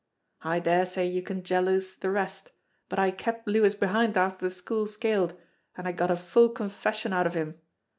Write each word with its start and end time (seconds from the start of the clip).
I 0.41 0.59
daresay 0.59 1.05
you 1.05 1.21
can 1.21 1.43
jalouse 1.43 1.93
the 1.99 2.09
rest, 2.09 2.49
but 2.89 2.97
I 2.97 3.11
kept 3.11 3.47
Lewis 3.47 3.75
behind 3.75 4.17
after 4.17 4.47
the 4.47 4.51
school 4.51 4.87
skailed, 4.87 5.35
and 5.77 5.95
got 5.95 6.09
a 6.09 6.17
full 6.17 6.49
confession 6.49 7.13
out 7.13 7.27
of 7.27 7.35
him. 7.35 7.59